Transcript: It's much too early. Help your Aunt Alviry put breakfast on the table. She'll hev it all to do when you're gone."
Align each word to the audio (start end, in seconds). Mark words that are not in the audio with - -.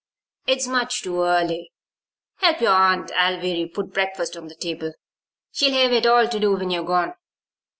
It's 0.47 0.67
much 0.67 1.03
too 1.03 1.21
early. 1.21 1.69
Help 2.37 2.59
your 2.59 2.71
Aunt 2.73 3.11
Alviry 3.11 3.71
put 3.71 3.93
breakfast 3.93 4.35
on 4.35 4.47
the 4.47 4.55
table. 4.55 4.93
She'll 5.51 5.73
hev 5.73 5.91
it 5.93 6.07
all 6.07 6.27
to 6.27 6.39
do 6.39 6.53
when 6.57 6.71
you're 6.71 6.83
gone." 6.83 7.13